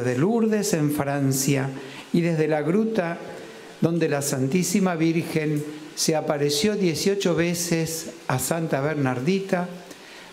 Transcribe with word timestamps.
de 0.00 0.16
Lourdes 0.16 0.72
en 0.74 0.90
Francia 0.90 1.68
y 2.12 2.20
desde 2.20 2.48
la 2.48 2.62
gruta 2.62 3.18
donde 3.80 4.08
la 4.08 4.22
Santísima 4.22 4.94
Virgen 4.94 5.62
se 5.94 6.16
apareció 6.16 6.76
18 6.76 7.34
veces 7.34 8.10
a 8.28 8.38
Santa 8.38 8.80
Bernardita, 8.80 9.68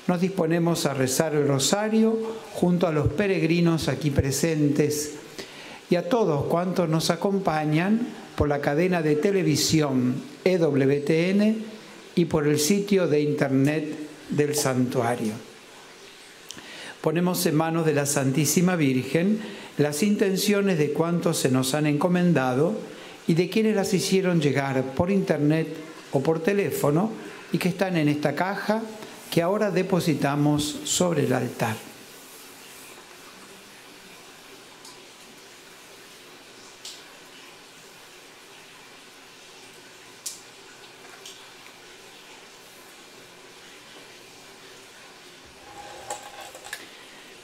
nos 0.08 0.22
disponemos 0.22 0.86
a 0.86 0.94
rezar 0.94 1.36
el 1.36 1.48
rosario 1.48 2.18
junto 2.54 2.88
a 2.88 2.92
los 2.92 3.10
peregrinos 3.10 3.88
aquí 3.88 4.12
presentes 4.12 5.16
y 5.90 5.96
a 5.96 6.08
todos 6.08 6.46
cuantos 6.46 6.88
nos 6.88 7.10
acompañan 7.10 8.08
por 8.36 8.48
la 8.48 8.62
cadena 8.62 9.02
de 9.02 9.16
televisión 9.16 10.16
EWTN 10.44 11.64
y 12.16 12.26
por 12.26 12.48
el 12.48 12.60
sitio 12.60 13.08
de 13.08 13.22
internet 13.22 13.98
del 14.30 14.56
santuario. 14.56 15.34
Ponemos 17.02 17.46
en 17.46 17.56
manos 17.56 17.86
de 17.86 17.94
la 17.94 18.06
Santísima 18.06 18.76
Virgen 18.76 19.40
las 19.78 20.04
intenciones 20.04 20.78
de 20.78 20.92
cuantos 20.92 21.38
se 21.38 21.50
nos 21.50 21.74
han 21.74 21.88
encomendado 21.88 22.76
y 23.28 23.36
de 23.36 23.50
quienes 23.50 23.76
las 23.76 23.94
hicieron 23.94 24.42
llegar 24.42 24.84
por 24.96 25.10
internet 25.10 25.68
o 26.12 26.22
por 26.22 26.42
teléfono 26.42 27.12
y 27.54 27.58
que 27.58 27.70
están 27.70 27.96
en 27.96 28.10
esta 28.10 28.36
caja 28.36 28.82
que 29.32 29.42
ahora 29.42 29.72
depositamos 29.72 30.82
sobre 30.84 31.26
el 31.26 31.34
altar. 31.34 31.89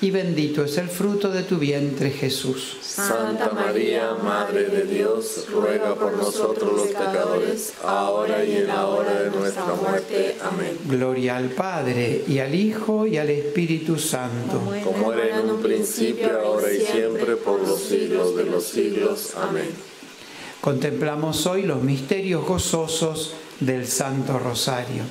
y 0.00 0.10
bendito 0.10 0.64
es 0.64 0.76
el 0.78 0.88
fruto 0.88 1.30
de 1.30 1.42
tu 1.42 1.56
vientre, 1.56 2.10
Jesús. 2.10 2.76
Santa 2.82 3.50
María, 3.50 4.14
Madre 4.22 4.64
de 4.64 4.84
Dios, 4.84 5.46
ruega 5.50 5.94
por 5.94 6.12
nosotros 6.16 6.72
los 6.72 6.86
pecadores, 6.88 7.72
ahora 7.82 8.44
y 8.44 8.56
en 8.56 8.66
la 8.66 8.86
hora 8.86 9.22
de 9.22 9.30
nuestra 9.30 9.74
muerte. 9.74 10.36
Amén. 10.42 10.78
Gloria 10.86 11.36
al 11.36 11.48
Padre, 11.48 12.24
y 12.28 12.38
al 12.38 12.54
Hijo, 12.54 13.06
y 13.06 13.16
al 13.16 13.30
Espíritu 13.30 13.98
Santo. 13.98 14.60
Como 14.84 15.12
era 15.12 15.40
en 15.40 15.50
un 15.50 15.62
principio, 15.62 16.40
ahora 16.40 16.72
y 16.72 16.80
siempre, 16.80 17.36
por 17.36 17.66
los 17.66 17.80
siglos 17.80 18.36
de 18.36 18.44
los 18.44 18.64
siglos. 18.64 19.34
Amén. 19.36 19.70
Contemplamos 20.60 21.46
hoy 21.46 21.62
los 21.62 21.82
misterios 21.82 22.44
gozosos 22.44 23.34
del 23.60 23.86
Santo 23.86 24.38
Rosario. 24.38 25.04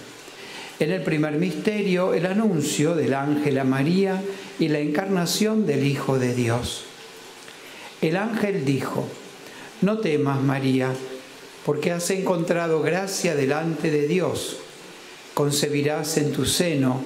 En 0.77 0.91
el 0.91 1.03
primer 1.03 1.37
misterio, 1.37 2.13
el 2.13 2.25
anuncio 2.25 2.95
del 2.95 3.13
ángel 3.13 3.59
a 3.59 3.63
María 3.63 4.21
y 4.59 4.67
la 4.67 4.79
encarnación 4.79 5.65
del 5.65 5.87
Hijo 5.87 6.19
de 6.19 6.35
Dios. 6.35 6.83
El 8.01 8.17
ángel 8.17 8.65
dijo, 8.65 9.07
no 9.81 9.99
temas 9.99 10.41
María, 10.41 10.91
porque 11.65 11.93
has 11.93 12.09
encontrado 12.09 12.81
gracia 12.81 13.35
delante 13.35 13.89
de 13.89 14.05
Dios. 14.05 14.57
Concebirás 15.33 16.17
en 16.17 16.33
tu 16.33 16.45
seno 16.45 17.01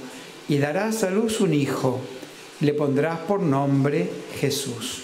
y 0.48 0.58
darás 0.58 1.04
a 1.04 1.12
luz 1.12 1.40
un 1.40 1.54
hijo, 1.54 2.02
le 2.62 2.74
pondrás 2.74 3.20
por 3.20 3.40
nombre 3.40 4.10
Jesús. 4.40 5.04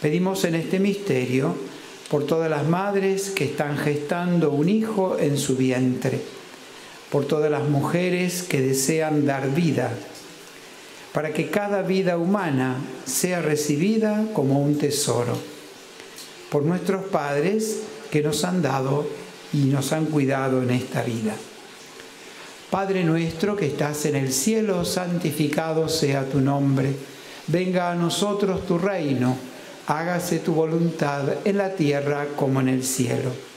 Pedimos 0.00 0.44
en 0.44 0.54
este 0.54 0.78
misterio 0.78 1.56
por 2.08 2.26
todas 2.26 2.48
las 2.48 2.68
madres 2.68 3.30
que 3.30 3.46
están 3.46 3.76
gestando 3.76 4.52
un 4.52 4.68
hijo 4.68 5.18
en 5.18 5.36
su 5.36 5.56
vientre 5.56 6.39
por 7.10 7.26
todas 7.26 7.50
las 7.50 7.68
mujeres 7.68 8.42
que 8.42 8.60
desean 8.60 9.26
dar 9.26 9.52
vida, 9.52 9.90
para 11.12 11.32
que 11.32 11.50
cada 11.50 11.82
vida 11.82 12.16
humana 12.18 12.76
sea 13.04 13.42
recibida 13.42 14.26
como 14.32 14.60
un 14.60 14.78
tesoro, 14.78 15.36
por 16.50 16.62
nuestros 16.62 17.04
padres 17.06 17.82
que 18.10 18.22
nos 18.22 18.44
han 18.44 18.62
dado 18.62 19.06
y 19.52 19.64
nos 19.64 19.92
han 19.92 20.06
cuidado 20.06 20.62
en 20.62 20.70
esta 20.70 21.02
vida. 21.02 21.34
Padre 22.70 23.02
nuestro 23.02 23.56
que 23.56 23.66
estás 23.66 24.06
en 24.06 24.14
el 24.14 24.32
cielo, 24.32 24.84
santificado 24.84 25.88
sea 25.88 26.24
tu 26.24 26.40
nombre, 26.40 26.94
venga 27.48 27.90
a 27.90 27.96
nosotros 27.96 28.64
tu 28.64 28.78
reino, 28.78 29.36
hágase 29.88 30.38
tu 30.38 30.54
voluntad 30.54 31.24
en 31.44 31.58
la 31.58 31.74
tierra 31.74 32.28
como 32.36 32.60
en 32.60 32.68
el 32.68 32.84
cielo. 32.84 33.49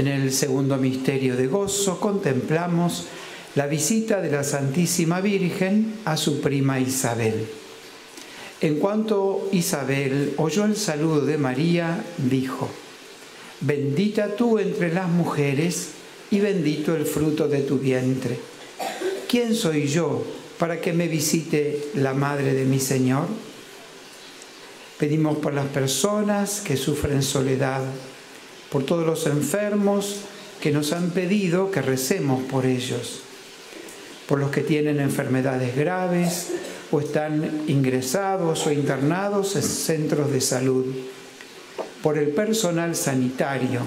En 0.00 0.08
el 0.08 0.32
segundo 0.32 0.78
misterio 0.78 1.36
de 1.36 1.46
gozo 1.46 2.00
contemplamos 2.00 3.04
la 3.54 3.66
visita 3.66 4.22
de 4.22 4.30
la 4.30 4.44
Santísima 4.44 5.20
Virgen 5.20 5.96
a 6.06 6.16
su 6.16 6.40
prima 6.40 6.80
Isabel. 6.80 7.46
En 8.62 8.78
cuanto 8.78 9.50
Isabel 9.52 10.32
oyó 10.38 10.64
el 10.64 10.76
saludo 10.76 11.26
de 11.26 11.36
María, 11.36 12.02
dijo, 12.16 12.70
Bendita 13.60 14.36
tú 14.36 14.58
entre 14.58 14.90
las 14.90 15.10
mujeres 15.10 15.90
y 16.30 16.40
bendito 16.40 16.96
el 16.96 17.04
fruto 17.04 17.46
de 17.46 17.60
tu 17.60 17.78
vientre. 17.78 18.38
¿Quién 19.28 19.54
soy 19.54 19.86
yo 19.86 20.24
para 20.58 20.80
que 20.80 20.94
me 20.94 21.08
visite 21.08 21.90
la 21.96 22.14
madre 22.14 22.54
de 22.54 22.64
mi 22.64 22.80
Señor? 22.80 23.26
Pedimos 24.96 25.36
por 25.36 25.52
las 25.52 25.66
personas 25.66 26.62
que 26.62 26.78
sufren 26.78 27.22
soledad 27.22 27.82
por 28.70 28.84
todos 28.84 29.04
los 29.04 29.26
enfermos 29.26 30.22
que 30.60 30.70
nos 30.70 30.92
han 30.92 31.10
pedido 31.10 31.70
que 31.70 31.82
recemos 31.82 32.42
por 32.44 32.66
ellos, 32.66 33.20
por 34.28 34.38
los 34.38 34.50
que 34.50 34.60
tienen 34.60 35.00
enfermedades 35.00 35.76
graves 35.76 36.48
o 36.92 37.00
están 37.00 37.64
ingresados 37.66 38.66
o 38.66 38.72
internados 38.72 39.56
en 39.56 39.62
centros 39.62 40.30
de 40.30 40.40
salud, 40.40 40.86
por 42.02 42.18
el 42.18 42.28
personal 42.28 42.94
sanitario, 42.94 43.80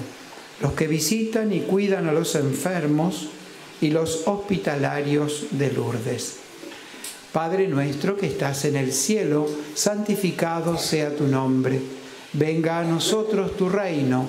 los 0.60 0.72
que 0.72 0.86
visitan 0.86 1.52
y 1.52 1.60
cuidan 1.60 2.08
a 2.08 2.12
los 2.12 2.34
enfermos 2.34 3.28
y 3.80 3.90
los 3.90 4.26
hospitalarios 4.26 5.46
de 5.52 5.72
Lourdes. 5.72 6.36
Padre 7.32 7.66
nuestro 7.66 8.16
que 8.16 8.26
estás 8.26 8.64
en 8.64 8.76
el 8.76 8.92
cielo, 8.92 9.48
santificado 9.74 10.78
sea 10.78 11.16
tu 11.16 11.26
nombre. 11.26 11.80
Venga 12.32 12.78
a 12.78 12.84
nosotros 12.84 13.56
tu 13.56 13.68
reino 13.68 14.28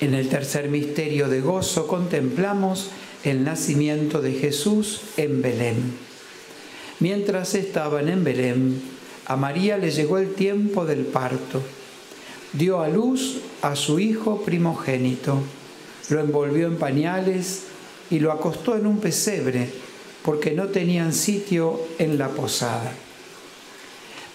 En 0.00 0.14
el 0.14 0.28
tercer 0.28 0.68
misterio 0.68 1.28
de 1.28 1.40
gozo 1.40 1.88
contemplamos 1.88 2.90
el 3.24 3.42
nacimiento 3.42 4.20
de 4.20 4.32
Jesús 4.32 5.00
en 5.16 5.42
Belén. 5.42 5.92
Mientras 7.00 7.56
estaban 7.56 8.08
en 8.08 8.22
Belén, 8.22 8.80
a 9.26 9.34
María 9.34 9.76
le 9.76 9.90
llegó 9.90 10.18
el 10.18 10.34
tiempo 10.34 10.86
del 10.86 11.04
parto. 11.04 11.62
Dio 12.52 12.80
a 12.80 12.88
luz 12.88 13.40
a 13.60 13.74
su 13.74 13.98
hijo 13.98 14.42
primogénito, 14.42 15.42
lo 16.10 16.20
envolvió 16.20 16.68
en 16.68 16.76
pañales 16.76 17.64
y 18.08 18.20
lo 18.20 18.30
acostó 18.30 18.76
en 18.76 18.86
un 18.86 19.00
pesebre 19.00 19.68
porque 20.22 20.52
no 20.52 20.68
tenían 20.68 21.12
sitio 21.12 21.80
en 21.98 22.18
la 22.18 22.28
posada. 22.28 22.92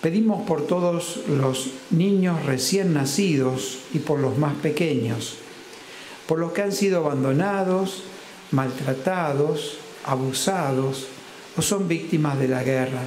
Pedimos 0.01 0.45
por 0.45 0.67
todos 0.67 1.21
los 1.29 1.69
niños 1.89 2.45
recién 2.45 2.93
nacidos 2.93 3.79
y 3.93 3.99
por 3.99 4.19
los 4.19 4.37
más 4.37 4.55
pequeños 4.55 5.37
por 6.27 6.39
los 6.39 6.51
que 6.51 6.61
han 6.61 6.71
sido 6.71 7.05
abandonados, 7.05 8.03
maltratados, 8.51 9.77
abusados 10.05 11.07
o 11.57 11.61
son 11.61 11.87
víctimas 11.87 12.39
de 12.39 12.47
la 12.47 12.63
guerra, 12.63 13.01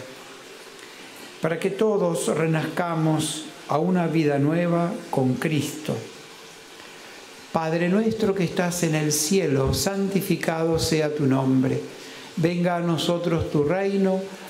para 1.41 1.59
que 1.59 1.71
todos 1.71 2.29
renazcamos 2.29 3.47
a 3.69 3.79
una 3.79 4.07
vida 4.07 4.39
nueva 4.39 4.93
con 5.11 5.35
Cristo. 5.35 5.97
Padre 7.53 7.89
nuestro 7.89 8.35
que 8.35 8.45
estás 8.45 8.83
en 8.83 8.95
el 8.95 9.13
cielo, 9.13 9.73
santificado 9.73 10.79
sea 10.79 11.15
tu 11.15 11.27
nombre, 11.27 11.81
venga 12.37 12.77
a 12.77 12.81
nosotros 12.81 13.51
tu 13.51 13.65
reino 13.65 14.21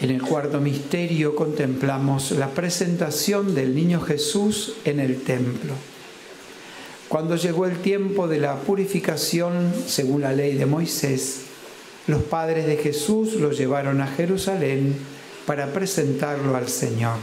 En 0.00 0.08
el 0.08 0.22
cuarto 0.22 0.60
misterio 0.60 1.36
contemplamos 1.36 2.30
la 2.30 2.48
presentación 2.48 3.54
del 3.54 3.74
niño 3.74 4.00
Jesús 4.00 4.76
en 4.86 4.98
el 4.98 5.20
templo. 5.20 5.74
Cuando 7.10 7.36
llegó 7.36 7.66
el 7.66 7.76
tiempo 7.80 8.26
de 8.26 8.38
la 8.38 8.56
purificación, 8.60 9.74
según 9.86 10.22
la 10.22 10.32
ley 10.32 10.54
de 10.54 10.64
Moisés, 10.64 11.42
los 12.06 12.22
padres 12.22 12.66
de 12.66 12.78
Jesús 12.78 13.34
lo 13.34 13.52
llevaron 13.52 14.00
a 14.00 14.06
Jerusalén 14.06 14.96
para 15.44 15.74
presentarlo 15.74 16.56
al 16.56 16.68
Señor. 16.68 17.18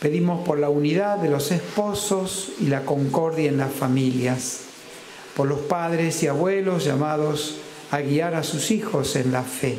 Pedimos 0.00 0.44
por 0.44 0.58
la 0.58 0.70
unidad 0.70 1.18
de 1.18 1.30
los 1.30 1.52
esposos 1.52 2.50
y 2.58 2.66
la 2.66 2.84
concordia 2.84 3.48
en 3.48 3.58
las 3.58 3.72
familias, 3.72 4.62
por 5.36 5.46
los 5.46 5.60
padres 5.60 6.20
y 6.24 6.26
abuelos 6.26 6.84
llamados 6.84 7.58
a 7.92 8.00
guiar 8.00 8.34
a 8.34 8.42
sus 8.42 8.72
hijos 8.72 9.14
en 9.14 9.30
la 9.30 9.44
fe 9.44 9.78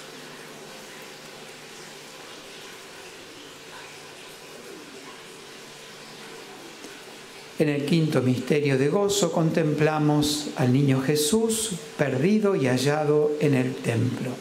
En 7.61 7.69
el 7.69 7.85
quinto 7.85 8.23
misterio 8.23 8.75
de 8.75 8.89
gozo 8.89 9.31
contemplamos 9.31 10.47
al 10.55 10.73
niño 10.73 10.99
Jesús 10.99 11.73
perdido 11.95 12.55
y 12.55 12.65
hallado 12.65 13.33
en 13.39 13.53
el 13.53 13.75
templo. 13.75 14.31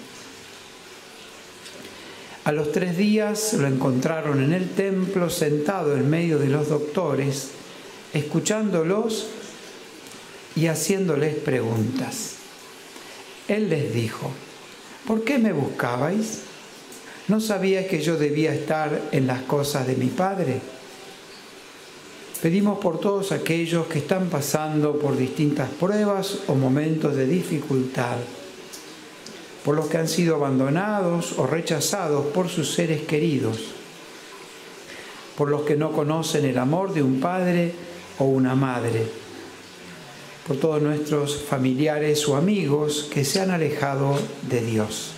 A 2.44 2.52
los 2.52 2.72
tres 2.72 2.96
días 2.96 3.52
lo 3.52 3.66
encontraron 3.66 4.42
en 4.42 4.54
el 4.54 4.70
templo 4.70 5.28
sentado 5.28 5.98
en 5.98 6.09
medio 6.09 6.38
de 6.38 6.48
los 6.48 6.70
doctores, 6.70 7.50
escuchándolos 8.14 9.26
y 10.56 10.68
haciéndoles 10.68 11.35
preguntas. 11.35 12.37
Él 13.48 13.68
les 13.68 13.92
dijo, 13.92 14.30
¿por 15.06 15.24
qué 15.24 15.37
me 15.37 15.52
buscabais? 15.52 16.40
¿No 17.28 17.38
sabía 17.38 17.87
que 17.87 18.00
yo 18.00 18.16
debía 18.16 18.54
estar 18.54 18.98
en 19.12 19.26
las 19.26 19.42
cosas 19.42 19.87
de 19.87 19.96
mi 19.96 20.06
Padre? 20.06 20.79
Pedimos 22.42 22.79
por 22.79 22.98
todos 22.98 23.33
aquellos 23.33 23.87
que 23.87 23.98
están 23.98 24.31
pasando 24.31 24.98
por 24.98 25.14
distintas 25.14 25.68
pruebas 25.68 26.38
o 26.46 26.55
momentos 26.55 27.14
de 27.14 27.26
dificultad, 27.26 28.16
por 29.62 29.76
los 29.76 29.88
que 29.88 29.98
han 29.98 30.09
sido 30.09 30.37
abandonados 30.37 31.38
o 31.38 31.46
rechazados 31.46 32.24
por 32.29 32.48
sus 32.48 32.72
seres 32.72 33.03
queridos, 33.03 33.59
por 35.37 35.50
los 35.50 35.62
que 35.62 35.76
no 35.76 35.92
conocen 35.92 36.46
el 36.46 36.57
amor 36.57 36.94
de 36.94 37.03
un 37.03 37.20
padre 37.20 37.74
o 38.18 38.24
una 38.24 38.55
madre, 38.55 39.05
por 40.46 40.57
todos 40.57 40.81
nuestros 40.81 41.42
familiares 41.42 42.26
o 42.26 42.37
amigos 42.37 43.07
que 43.12 43.26
se 43.26 43.42
han 43.42 43.50
alejado 43.50 44.18
de 44.48 44.62
Dios. 44.62 45.12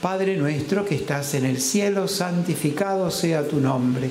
Padre 0.00 0.38
nuestro 0.38 0.86
que 0.86 0.94
estás 0.94 1.34
en 1.34 1.44
el 1.44 1.60
cielo, 1.60 2.08
santificado 2.08 3.10
sea 3.10 3.46
tu 3.46 3.60
nombre 3.60 4.10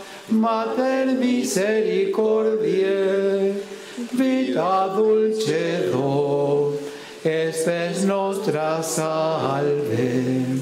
Mater 0.31 1.19
misericordiae, 1.19 3.53
vita 4.13 4.87
dulcedo, 4.95 6.73
es 7.21 8.05
nostra 8.05 8.81
salve. 8.81 10.61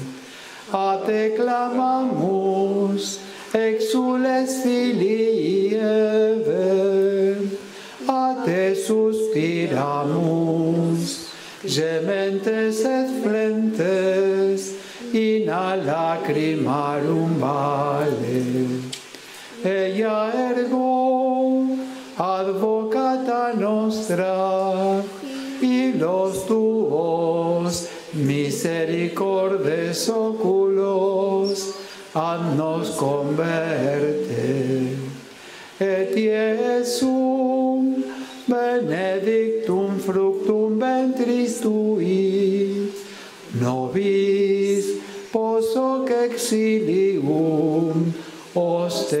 A 0.72 0.98
te 1.06 1.34
clamamus, 1.36 3.20
exules 3.54 4.62
filii 4.64 5.76
Eve, 5.76 7.48
a 8.08 8.42
te 8.44 8.74
suspiramus, 8.74 9.70
gementes 11.64 12.84
et 12.84 13.22
flentes, 13.22 14.74
in 15.12 15.48
a 15.48 15.76
lacrimarum 15.76 17.38
vale 17.38 18.89
ella 19.64 20.32
ergo 20.50 21.66
advocata 22.16 23.52
nostra 23.54 25.02
y 25.60 25.92
los 25.92 26.46
tuos 26.46 27.88
misericordes 28.14 30.08
oculos 30.08 31.74
nos 32.56 32.90
converte 32.90 34.96
et 35.78 36.16
Iesum 36.16 38.02
benedictum 38.48 39.98
fructum 39.98 40.78
ventris 40.78 41.60
tui 41.60 42.90
nobis 43.60 44.84
poso 45.32 46.04
exilium 46.24 48.09
ostende, 48.54 49.20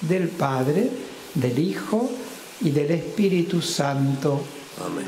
del 0.00 0.28
Padre, 0.28 0.90
del 1.34 1.58
Hijo 1.58 2.08
y 2.60 2.70
del 2.70 2.90
Espíritu 2.92 3.60
Santo. 3.60 4.40
Amén. 4.84 5.06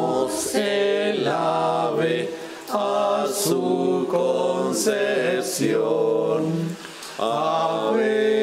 el 0.53 1.27
ave 1.27 2.29
a 2.69 3.25
su 3.33 4.07
concepción. 4.09 5.17
Ave, 7.17 8.36